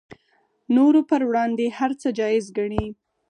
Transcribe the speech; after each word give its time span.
نورو 0.75 1.01
پر 1.09 1.21
وړاندې 1.29 1.65
هر 1.77 1.91
څه 2.01 2.07
جایز 2.19 2.45
ګڼي 2.57 2.85